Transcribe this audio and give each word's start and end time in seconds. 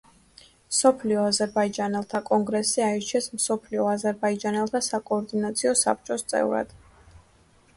მსოფლიო 0.69 1.25
აზერბაიჯანელთა 1.31 2.21
კონგრესზე 2.29 2.83
აირჩიეს 2.85 3.27
მსოფლიო 3.35 3.85
აზერბაიჯანელთა 3.91 4.83
საკოორდინაციო 4.87 5.75
საბჭოს 5.83 6.27
წევრად. 6.35 6.75